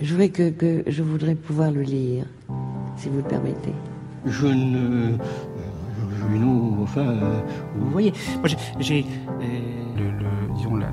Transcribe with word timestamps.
Je 0.00 0.10
voudrais 0.12 0.28
que, 0.30 0.50
que 0.50 0.82
je 0.86 1.02
voudrais 1.02 1.34
pouvoir 1.34 1.70
le 1.70 1.82
lire, 1.82 2.24
si 2.96 3.08
vous 3.08 3.18
le 3.18 3.22
permettez. 3.22 3.74
Je 4.26 4.46
ne. 4.46 5.12
Junot, 6.32 6.76
enfin. 6.82 7.00
euh, 7.08 7.40
Vous 7.76 7.90
voyez, 7.90 8.12
moi 8.38 8.48
j'ai. 8.78 9.04
euh, 9.04 9.44
Le, 9.96 10.04
le- 10.10 10.54
disons 10.56 10.76
la, 10.76 10.86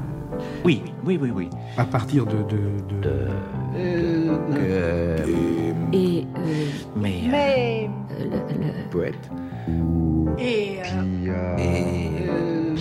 Oui, 0.65 0.81
oui, 1.05 1.17
oui, 1.21 1.31
oui. 1.33 1.49
à 1.77 1.83
partir 1.85 2.25
de, 2.25 2.37
de, 2.43 2.57
de- 3.01 3.27
euh, 3.75 5.17
Et 5.93 6.25
euh, 6.35 6.35
Mais. 6.95 7.23
euh, 7.27 7.29
Mais. 7.31 7.89
le- 8.19 8.55
le- 8.65 8.89
poète. 8.89 9.29
Et. 10.39 10.79
euh, 11.29 12.75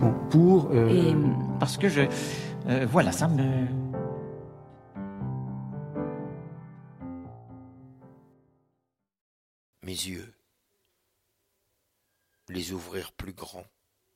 bon, 0.00 0.12
pour 0.30 0.68
euh, 0.72 0.88
et 0.90 1.14
parce 1.58 1.76
que 1.76 1.88
je. 1.88 2.02
euh, 2.68 2.86
voilà, 2.90 3.12
ça 3.12 3.28
me. 3.28 3.42
Mes 9.84 9.92
yeux, 9.92 10.34
les 12.48 12.72
ouvrir 12.72 13.12
plus 13.12 13.34
grands, 13.34 13.70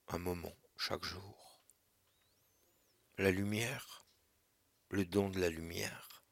un 0.06 0.16
moment, 0.16 0.56
chaque 0.78 1.04
jour. 1.04 1.60
La 3.18 3.30
lumière, 3.30 4.06
le 4.88 5.04
don 5.04 5.28
de 5.28 5.38
la 5.38 5.50
lumière. 5.50 6.22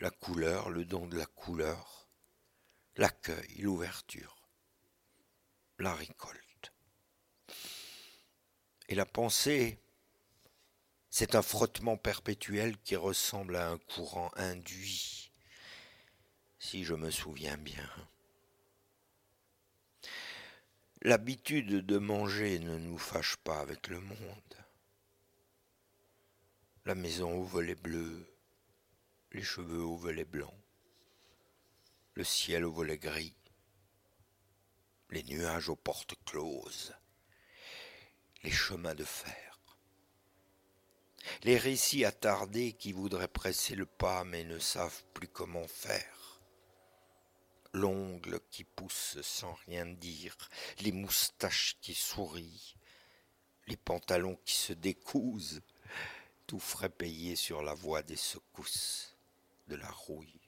La 0.00 0.10
couleur, 0.10 0.70
le 0.70 0.84
don 0.84 1.06
de 1.06 1.16
la 1.16 1.26
couleur. 1.26 2.08
L'accueil, 2.96 3.58
l'ouverture. 3.58 4.48
La 5.78 5.94
récolte. 5.94 6.72
Et 8.88 8.96
la 8.96 9.06
pensée, 9.06 9.78
c'est 11.10 11.36
un 11.36 11.42
frottement 11.42 11.96
perpétuel 11.96 12.76
qui 12.78 12.96
ressemble 12.96 13.54
à 13.54 13.70
un 13.70 13.78
courant 13.78 14.32
induit 14.34 15.30
si 16.64 16.82
je 16.82 16.94
me 16.94 17.10
souviens 17.10 17.58
bien. 17.58 17.90
L'habitude 21.02 21.84
de 21.84 21.98
manger 21.98 22.58
ne 22.58 22.78
nous 22.78 22.96
fâche 22.96 23.36
pas 23.36 23.60
avec 23.60 23.88
le 23.88 24.00
monde. 24.00 24.56
La 26.86 26.94
maison 26.94 27.34
aux 27.34 27.44
volets 27.44 27.74
bleus, 27.74 28.26
les 29.32 29.42
cheveux 29.42 29.82
aux 29.82 29.98
volets 29.98 30.24
blancs, 30.24 30.58
le 32.14 32.24
ciel 32.24 32.64
aux 32.64 32.72
volets 32.72 32.98
gris, 32.98 33.36
les 35.10 35.22
nuages 35.24 35.68
aux 35.68 35.76
portes 35.76 36.14
closes, 36.24 36.94
les 38.42 38.50
chemins 38.50 38.94
de 38.94 39.04
fer, 39.04 39.60
les 41.42 41.58
récits 41.58 42.06
attardés 42.06 42.72
qui 42.72 42.92
voudraient 42.92 43.28
presser 43.28 43.74
le 43.74 43.86
pas 43.86 44.24
mais 44.24 44.44
ne 44.44 44.58
savent 44.58 45.04
plus 45.12 45.28
comment 45.28 45.68
faire 45.68 46.24
l'ongle 47.74 48.40
qui 48.50 48.64
pousse 48.64 49.20
sans 49.20 49.52
rien 49.66 49.84
dire, 49.84 50.36
les 50.80 50.92
moustaches 50.92 51.76
qui 51.80 51.92
sourient, 51.92 52.76
les 53.66 53.76
pantalons 53.76 54.38
qui 54.44 54.54
se 54.54 54.72
décousent, 54.72 55.60
tout 56.46 56.60
frais 56.60 56.88
payé 56.88 57.36
sur 57.36 57.62
la 57.62 57.74
voie 57.74 58.02
des 58.02 58.16
secousses, 58.16 59.16
de 59.66 59.74
la 59.74 59.90
rouille, 59.90 60.40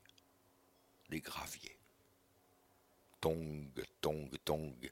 des 1.08 1.20
graviers. 1.20 1.78
Tong, 3.20 3.70
tong, 4.00 4.30
tong. 4.44 4.90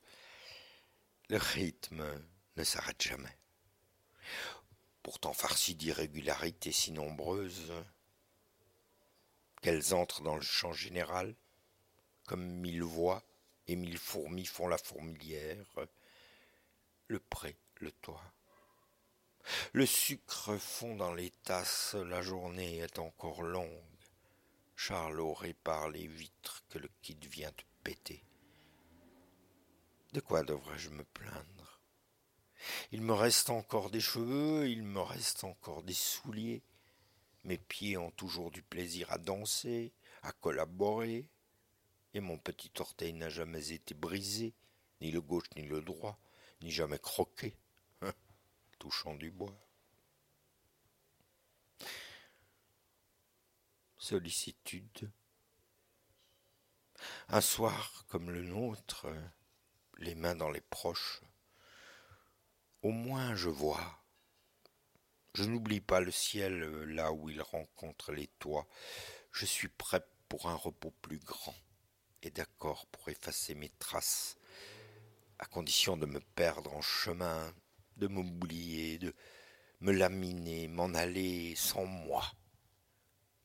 Le 1.28 1.36
rythme 1.36 2.04
ne 2.56 2.64
s'arrête 2.64 3.00
jamais. 3.00 3.38
Pourtant 5.02 5.34
farci 5.34 5.74
d'irrégularités 5.74 6.72
si 6.72 6.90
nombreuses 6.90 7.72
qu'elles 9.62 9.94
entrent 9.94 10.22
dans 10.22 10.36
le 10.36 10.42
champ 10.42 10.72
général, 10.72 11.36
comme 12.26 12.44
mille 12.44 12.82
voix 12.82 13.22
et 13.66 13.76
mille 13.76 13.98
fourmis 13.98 14.46
font 14.46 14.68
la 14.68 14.78
fourmilière, 14.78 15.66
le 17.08 17.18
pré, 17.18 17.56
le 17.80 17.92
toit. 17.92 18.32
Le 19.72 19.84
sucre 19.84 20.56
fond 20.56 20.96
dans 20.96 21.12
les 21.12 21.30
tasses, 21.30 21.94
la 21.94 22.22
journée 22.22 22.78
est 22.78 22.98
encore 22.98 23.42
longue. 23.42 23.68
Charlot 24.76 25.34
répare 25.34 25.90
les 25.90 26.06
vitres 26.06 26.64
que 26.68 26.78
le 26.78 26.88
kit 27.02 27.18
vient 27.30 27.50
de 27.50 27.64
péter. 27.82 28.24
De 30.12 30.20
quoi 30.20 30.42
devrais-je 30.42 30.90
me 30.90 31.04
plaindre? 31.04 31.80
Il 32.92 33.02
me 33.02 33.12
reste 33.12 33.50
encore 33.50 33.90
des 33.90 34.00
cheveux, 34.00 34.68
il 34.68 34.82
me 34.82 35.00
reste 35.00 35.44
encore 35.44 35.82
des 35.82 35.92
souliers. 35.94 36.62
Mes 37.44 37.58
pieds 37.58 37.98
ont 37.98 38.10
toujours 38.12 38.50
du 38.50 38.62
plaisir 38.62 39.12
à 39.12 39.18
danser, 39.18 39.92
à 40.22 40.32
collaborer, 40.32 41.28
et 42.14 42.20
mon 42.20 42.38
petit 42.38 42.70
orteil 42.78 43.12
n'a 43.12 43.28
jamais 43.28 43.72
été 43.72 43.92
brisé, 43.92 44.54
ni 45.00 45.10
le 45.10 45.20
gauche 45.20 45.50
ni 45.56 45.62
le 45.62 45.82
droit, 45.82 46.18
ni 46.62 46.70
jamais 46.70 47.00
croqué, 47.00 47.56
hein, 48.02 48.14
touchant 48.78 49.14
du 49.16 49.32
bois. 49.32 49.54
Sollicitude. 53.98 55.10
Un 57.28 57.40
soir 57.40 58.04
comme 58.08 58.30
le 58.30 58.42
nôtre, 58.42 59.08
les 59.98 60.14
mains 60.14 60.36
dans 60.36 60.50
les 60.50 60.60
proches, 60.60 61.20
au 62.82 62.90
moins 62.90 63.34
je 63.34 63.48
vois. 63.48 64.00
Je 65.34 65.42
n'oublie 65.42 65.80
pas 65.80 65.98
le 65.98 66.12
ciel 66.12 66.60
là 66.84 67.12
où 67.12 67.28
il 67.28 67.42
rencontre 67.42 68.12
les 68.12 68.28
toits. 68.38 68.68
Je 69.32 69.46
suis 69.46 69.68
prêt 69.68 70.06
pour 70.28 70.48
un 70.48 70.54
repos 70.54 70.92
plus 71.02 71.18
grand 71.18 71.56
d'accord 72.34 72.86
pour 72.86 73.08
effacer 73.08 73.54
mes 73.54 73.70
traces, 73.78 74.36
à 75.38 75.46
condition 75.46 75.96
de 75.96 76.04
me 76.04 76.18
perdre 76.20 76.74
en 76.74 76.82
chemin, 76.82 77.54
de 77.96 78.08
m'oublier, 78.08 78.98
de 78.98 79.14
me 79.80 79.92
laminer, 79.92 80.66
m'en 80.66 80.92
aller 80.94 81.54
sans 81.54 81.86
moi, 81.86 82.24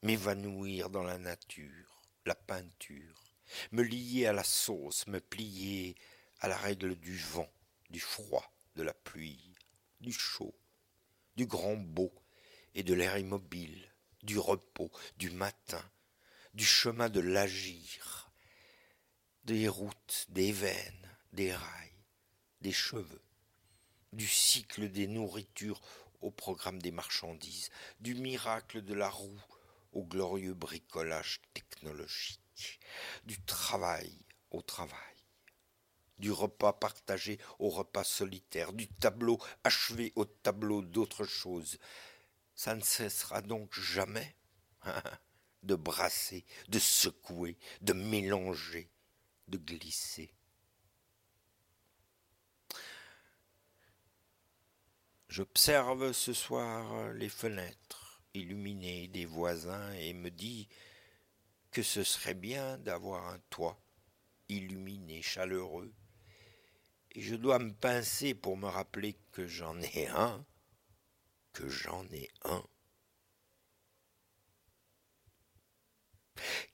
m'évanouir 0.01 0.89
dans 0.89 1.03
la 1.03 1.19
nature, 1.19 2.01
la 2.25 2.33
peinture, 2.33 3.23
me 3.71 3.83
lier 3.83 4.25
à 4.25 4.33
la 4.33 4.43
sauce, 4.43 5.05
me 5.05 5.19
plier 5.19 5.95
à 6.39 6.47
la 6.47 6.57
règle 6.57 6.95
du 6.95 7.15
vent, 7.15 7.51
du 7.91 7.99
froid, 7.99 8.51
de 8.75 8.81
la 8.81 8.93
pluie, 8.93 9.53
du 10.01 10.11
chaud, 10.11 10.55
du 11.35 11.45
grand 11.45 11.77
beau 11.77 12.11
et 12.73 12.81
de 12.81 12.95
l'air 12.95 13.17
immobile, 13.19 13.93
du 14.23 14.39
repos, 14.39 14.91
du 15.17 15.29
matin, 15.29 15.83
du 16.55 16.65
chemin 16.65 17.09
de 17.09 17.19
l'agir, 17.19 18.28
des 19.49 19.67
routes, 19.67 20.27
des 20.29 20.51
veines, 20.51 21.09
des 21.33 21.51
rails, 21.51 22.05
des 22.61 22.71
cheveux, 22.71 23.23
du 24.13 24.27
cycle 24.27 24.91
des 24.91 25.07
nourritures 25.07 25.81
au 26.21 26.29
programme 26.29 26.79
des 26.79 26.91
marchandises, 26.91 27.71
du 27.99 28.13
miracle 28.13 28.83
de 28.83 28.93
la 28.93 29.09
roue 29.09 29.41
au 29.91 30.03
glorieux 30.03 30.53
bricolage 30.53 31.41
technologique, 31.55 32.79
du 33.25 33.41
travail 33.41 34.13
au 34.51 34.61
travail, 34.61 35.17
du 36.19 36.31
repas 36.31 36.73
partagé 36.73 37.39
au 37.57 37.69
repas 37.69 38.03
solitaire, 38.03 38.71
du 38.71 38.87
tableau 38.87 39.39
achevé 39.63 40.13
au 40.15 40.25
tableau 40.25 40.83
d'autre 40.83 41.25
chose. 41.25 41.79
Ça 42.53 42.75
ne 42.75 42.81
cessera 42.81 43.41
donc 43.41 43.73
jamais 43.73 44.35
de 45.63 45.73
brasser, 45.73 46.45
de 46.67 46.77
secouer, 46.77 47.57
de 47.81 47.93
mélanger, 47.93 48.91
de 49.49 49.57
glisser. 49.57 50.33
J'observe 55.27 56.11
ce 56.11 56.33
soir 56.33 57.13
les 57.13 57.29
fenêtres 57.29 58.21
illuminées 58.33 59.07
des 59.07 59.25
voisins 59.25 59.91
et 59.93 60.13
me 60.13 60.31
dis 60.31 60.67
que 61.71 61.83
ce 61.83 62.03
serait 62.03 62.33
bien 62.33 62.77
d'avoir 62.79 63.27
un 63.27 63.39
toit 63.49 63.79
illuminé, 64.49 65.21
chaleureux. 65.21 65.93
Et 67.11 67.21
je 67.21 67.35
dois 67.35 67.59
me 67.59 67.73
pincer 67.73 68.33
pour 68.33 68.57
me 68.57 68.67
rappeler 68.67 69.17
que 69.31 69.45
j'en 69.47 69.79
ai 69.79 70.07
un, 70.07 70.45
que 71.53 71.67
j'en 71.69 72.05
ai 72.11 72.29
un. 72.43 72.63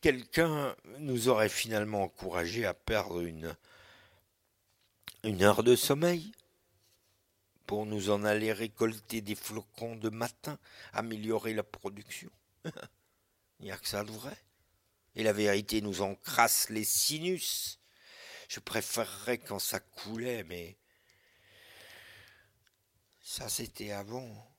Quelqu'un 0.05 0.75
nous 0.99 1.29
aurait 1.29 1.49
finalement 1.49 2.03
encouragé 2.03 2.63
à 2.63 2.75
perdre 2.75 3.21
une, 3.21 3.55
heure 5.41 5.63
de 5.63 5.75
sommeil 5.75 6.31
pour 7.65 7.87
nous 7.87 8.11
en 8.11 8.23
aller 8.23 8.53
récolter 8.53 9.21
des 9.21 9.33
flocons 9.33 9.95
de 9.95 10.09
matin, 10.09 10.59
améliorer 10.93 11.55
la 11.55 11.63
production? 11.63 12.29
Il 13.59 13.65
n'y 13.65 13.71
a 13.71 13.77
que 13.77 13.87
ça 13.87 14.03
de 14.03 14.11
vrai. 14.11 14.37
Et 15.15 15.23
la 15.23 15.33
vérité 15.33 15.81
nous 15.81 16.03
encrasse 16.03 16.69
les 16.69 16.83
sinus. 16.83 17.79
Je 18.47 18.59
préférerais 18.59 19.39
quand 19.39 19.57
ça 19.57 19.79
coulait, 19.79 20.43
mais 20.43 20.77
ça 23.23 23.49
c'était 23.49 23.89
avant. 23.89 24.55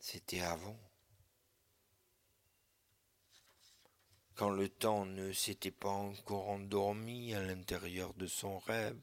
C'était 0.00 0.40
avant. 0.40 0.76
Quand 4.34 4.50
le 4.50 4.68
temps 4.68 5.06
ne 5.06 5.32
s'était 5.32 5.70
pas 5.70 5.90
encore 5.90 6.48
endormi 6.48 7.34
à 7.34 7.42
l'intérieur 7.42 8.14
de 8.14 8.26
son 8.26 8.58
rêve. 8.58 8.98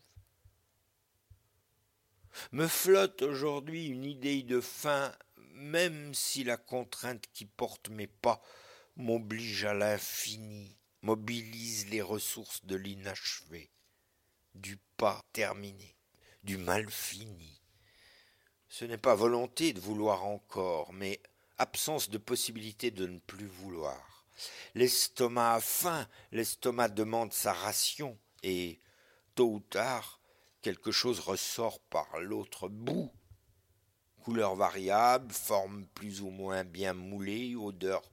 Me 2.51 2.67
flotte 2.67 3.21
aujourd'hui 3.21 3.87
une 3.87 4.03
idée 4.03 4.43
de 4.43 4.59
fin, 4.59 5.13
même 5.53 6.13
si 6.13 6.43
la 6.43 6.57
contrainte 6.57 7.25
qui 7.33 7.45
porte 7.45 7.89
mes 7.89 8.07
pas 8.07 8.41
m'oblige 8.97 9.63
à 9.63 9.73
l'infini, 9.73 10.77
mobilise 11.01 11.87
les 11.89 12.01
ressources 12.01 12.65
de 12.65 12.75
l'inachevé, 12.75 13.71
du 14.53 14.77
pas 14.97 15.23
terminé, 15.31 15.95
du 16.43 16.57
mal 16.57 16.89
fini. 16.89 17.61
Ce 18.67 18.83
n'est 18.83 18.97
pas 18.97 19.15
volonté 19.15 19.71
de 19.71 19.79
vouloir 19.79 20.25
encore, 20.25 20.91
mais 20.91 21.21
absence 21.57 22.09
de 22.09 22.17
possibilité 22.17 22.91
de 22.91 23.07
ne 23.07 23.19
plus 23.19 23.47
vouloir. 23.47 24.10
L'estomac 24.75 25.55
a 25.55 25.61
faim, 25.61 26.07
l'estomac 26.31 26.89
demande 26.89 27.33
sa 27.33 27.53
ration, 27.53 28.17
et, 28.43 28.79
tôt 29.35 29.53
ou 29.53 29.59
tard, 29.59 30.19
quelque 30.61 30.91
chose 30.91 31.19
ressort 31.19 31.79
par 31.79 32.19
l'autre 32.19 32.69
bout. 32.69 33.11
Couleur 34.23 34.55
variable, 34.55 35.33
forme 35.33 35.87
plus 35.87 36.21
ou 36.21 36.29
moins 36.29 36.63
bien 36.63 36.93
moulée, 36.93 37.55
odeur 37.55 38.03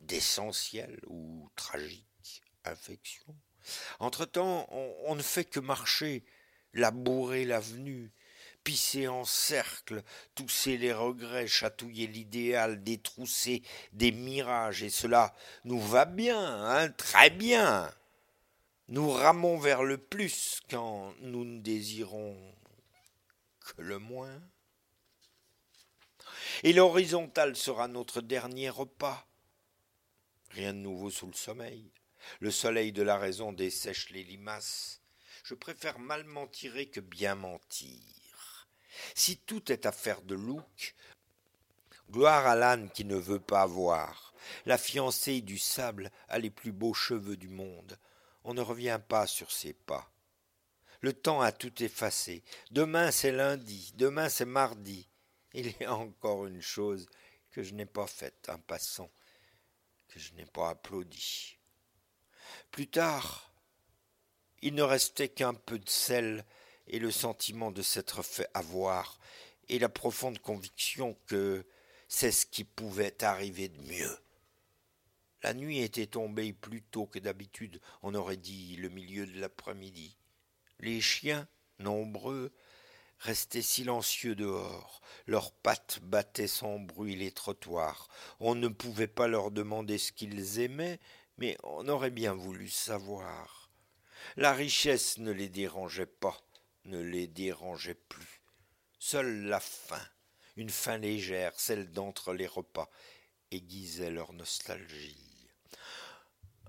d'essentiel 0.00 0.98
ou 1.08 1.48
tragique, 1.56 2.42
infection. 2.64 3.36
Entre-temps, 3.98 4.66
on, 4.70 4.94
on, 5.06 5.14
ne 5.14 5.22
fait 5.22 5.44
que 5.44 5.60
marcher, 5.60 6.24
labourer 6.72 7.44
l'avenue, 7.44 8.12
pisser 8.66 9.06
en 9.06 9.24
cercle, 9.24 10.02
tousser 10.34 10.76
les 10.76 10.92
regrets, 10.92 11.46
chatouiller 11.46 12.08
l'idéal, 12.08 12.82
détrousser 12.82 13.62
des 13.92 14.10
mirages, 14.10 14.82
et 14.82 14.90
cela 14.90 15.36
nous 15.62 15.80
va 15.80 16.04
bien, 16.04 16.64
hein, 16.64 16.90
très 16.90 17.30
bien. 17.30 17.88
Nous 18.88 19.08
ramons 19.08 19.56
vers 19.56 19.84
le 19.84 19.98
plus 19.98 20.60
quand 20.68 21.14
nous 21.20 21.44
ne 21.44 21.60
désirons 21.60 22.36
que 23.60 23.82
le 23.82 24.00
moins. 24.00 24.42
Et 26.64 26.72
l'horizontale 26.72 27.54
sera 27.54 27.86
notre 27.86 28.20
dernier 28.20 28.68
repas. 28.68 29.28
Rien 30.50 30.74
de 30.74 30.80
nouveau 30.80 31.10
sous 31.10 31.28
le 31.28 31.34
sommeil. 31.34 31.92
Le 32.40 32.50
soleil 32.50 32.90
de 32.90 33.02
la 33.02 33.16
raison 33.16 33.52
dessèche 33.52 34.10
les 34.10 34.24
limaces. 34.24 35.00
Je 35.44 35.54
préfère 35.54 36.00
mal 36.00 36.24
m'en 36.24 36.48
tirer 36.48 36.86
que 36.86 36.98
bien 36.98 37.36
mentir. 37.36 38.25
Si 39.14 39.38
tout 39.38 39.70
est 39.70 39.86
affaire 39.86 40.22
de 40.22 40.34
look, 40.34 40.94
gloire 42.10 42.46
à 42.46 42.54
l'âne 42.54 42.90
qui 42.90 43.04
ne 43.04 43.16
veut 43.16 43.40
pas 43.40 43.66
voir. 43.66 44.34
La 44.64 44.78
fiancée 44.78 45.40
du 45.40 45.58
sable 45.58 46.10
a 46.28 46.38
les 46.38 46.50
plus 46.50 46.72
beaux 46.72 46.94
cheveux 46.94 47.36
du 47.36 47.48
monde 47.48 47.98
on 48.46 48.54
ne 48.54 48.60
revient 48.60 49.00
pas 49.06 49.26
sur 49.26 49.50
ses 49.50 49.72
pas. 49.72 50.08
Le 51.00 51.12
temps 51.12 51.40
a 51.40 51.50
tout 51.50 51.82
effacé. 51.82 52.44
Demain 52.70 53.10
c'est 53.10 53.32
lundi, 53.32 53.92
demain 53.96 54.28
c'est 54.28 54.46
mardi. 54.46 55.08
Il 55.52 55.74
y 55.80 55.84
a 55.84 55.94
encore 55.94 56.46
une 56.46 56.62
chose 56.62 57.08
que 57.50 57.62
je 57.62 57.74
n'ai 57.74 57.86
pas 57.86 58.06
faite, 58.06 58.48
un 58.48 58.58
passant, 58.58 59.10
que 60.08 60.20
je 60.20 60.32
n'ai 60.34 60.46
pas 60.46 60.70
applaudi. 60.70 61.58
Plus 62.70 62.86
tard, 62.86 63.50
il 64.62 64.74
ne 64.74 64.82
restait 64.82 65.28
qu'un 65.28 65.54
peu 65.54 65.80
de 65.80 65.88
sel 65.88 66.44
et 66.88 66.98
le 66.98 67.10
sentiment 67.10 67.70
de 67.70 67.82
s'être 67.82 68.22
fait 68.22 68.48
avoir, 68.54 69.18
et 69.68 69.78
la 69.78 69.88
profonde 69.88 70.38
conviction 70.38 71.16
que 71.26 71.64
c'est 72.08 72.32
ce 72.32 72.46
qui 72.46 72.64
pouvait 72.64 73.22
arriver 73.24 73.68
de 73.68 73.80
mieux. 73.82 74.18
La 75.42 75.54
nuit 75.54 75.80
était 75.80 76.06
tombée 76.06 76.52
plus 76.52 76.82
tôt 76.82 77.06
que 77.06 77.18
d'habitude, 77.18 77.80
on 78.02 78.14
aurait 78.14 78.36
dit 78.36 78.76
le 78.76 78.88
milieu 78.88 79.26
de 79.26 79.40
l'après-midi. 79.40 80.16
Les 80.80 81.00
chiens, 81.00 81.46
nombreux, 81.78 82.52
restaient 83.18 83.62
silencieux 83.62 84.34
dehors, 84.34 85.00
leurs 85.26 85.52
pattes 85.52 86.00
battaient 86.02 86.46
sans 86.46 86.78
bruit 86.78 87.16
les 87.16 87.32
trottoirs. 87.32 88.08
On 88.40 88.54
ne 88.54 88.68
pouvait 88.68 89.06
pas 89.06 89.26
leur 89.26 89.50
demander 89.50 89.98
ce 89.98 90.12
qu'ils 90.12 90.60
aimaient, 90.60 91.00
mais 91.38 91.56
on 91.62 91.88
aurait 91.88 92.10
bien 92.10 92.34
voulu 92.34 92.68
savoir. 92.68 93.70
La 94.36 94.52
richesse 94.52 95.18
ne 95.18 95.30
les 95.30 95.48
dérangeait 95.48 96.06
pas, 96.06 96.45
ne 96.86 97.00
les 97.00 97.26
dérangeait 97.26 97.94
plus. 97.94 98.40
Seule 98.98 99.44
la 99.44 99.60
faim, 99.60 100.04
une 100.56 100.70
faim 100.70 100.98
légère, 100.98 101.58
celle 101.58 101.90
d'entre 101.90 102.32
les 102.32 102.46
repas, 102.46 102.90
aiguisait 103.50 104.10
leur 104.10 104.32
nostalgie. 104.32 105.48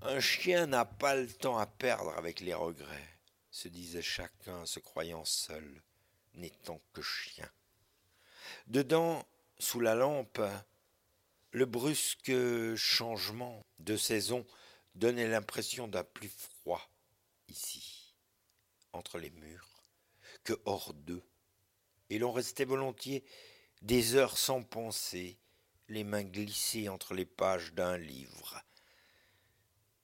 Un 0.02 0.20
chien 0.20 0.66
n'a 0.66 0.84
pas 0.84 1.16
le 1.16 1.26
temps 1.26 1.58
à 1.58 1.66
perdre 1.66 2.10
avec 2.16 2.40
les 2.40 2.54
regrets, 2.54 3.18
se 3.50 3.66
disait 3.66 4.02
chacun, 4.02 4.64
se 4.66 4.78
croyant 4.78 5.24
seul, 5.24 5.82
n'étant 6.34 6.80
que 6.92 7.02
chien. 7.02 7.50
Dedans, 8.68 9.26
sous 9.58 9.80
la 9.80 9.94
lampe, 9.94 10.40
le 11.50 11.64
brusque 11.64 12.32
changement 12.76 13.66
de 13.78 13.96
saison 13.96 14.46
donnait 14.94 15.28
l'impression 15.28 15.88
d'un 15.88 16.04
plus 16.04 16.28
froid 16.28 16.88
ici, 17.48 18.14
entre 18.92 19.18
les 19.18 19.30
murs, 19.30 19.67
hors 20.64 20.94
d'eux, 20.94 21.22
et 22.10 22.18
l'on 22.18 22.32
restait 22.32 22.64
volontiers 22.64 23.24
des 23.82 24.14
heures 24.14 24.38
sans 24.38 24.62
penser, 24.62 25.38
les 25.88 26.04
mains 26.04 26.24
glissées 26.24 26.88
entre 26.88 27.14
les 27.14 27.24
pages 27.24 27.72
d'un 27.72 27.96
livre, 27.96 28.62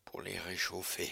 pour 0.05 0.23
les 0.23 0.39
réchauffer. 0.39 1.11